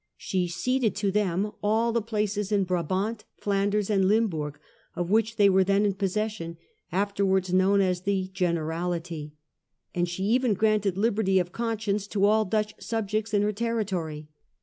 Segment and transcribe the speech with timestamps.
[0.17, 4.57] She ceded to them all the places peace with* 8 in Brabant, Flanders, and Limburg,
[4.95, 5.37] of which the Dutch.
[5.37, 6.57] t hey were th en j n possession,
[6.91, 12.45] afterwards known as the * Generality;* and she even granted liberty of conscience to all
[12.45, 14.27] Dutch subjects in her territory.